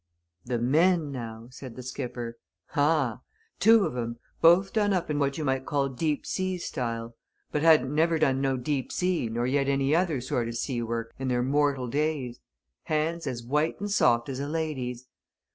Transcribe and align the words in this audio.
"The 0.45 0.57
men, 0.57 1.11
now!" 1.11 1.49
said 1.51 1.75
the 1.75 1.83
skipper. 1.83 2.39
"Ah! 2.75 3.21
Two 3.59 3.85
on 3.85 3.95
'em 3.99 4.19
both 4.41 4.73
done 4.73 4.93
up 4.93 5.11
in 5.11 5.19
what 5.19 5.37
you 5.37 5.45
might 5.45 5.67
call 5.67 5.89
deep 5.89 6.25
sea 6.25 6.57
style. 6.57 7.15
But 7.51 7.61
hadn't 7.61 7.93
never 7.93 8.17
done 8.17 8.41
no 8.41 8.57
deep 8.57 8.91
sea 8.91 9.29
nor 9.29 9.45
yet 9.45 9.67
any 9.67 9.95
other 9.95 10.19
sort 10.19 10.47
o' 10.47 10.51
sea 10.53 10.81
work 10.81 11.13
in 11.19 11.27
their 11.27 11.43
mortial 11.43 11.87
days 11.87 12.39
hands 12.85 13.27
as 13.27 13.43
white 13.43 13.79
and 13.79 13.91
soft 13.91 14.27
as 14.27 14.39
a 14.39 14.47
lady's. 14.47 15.05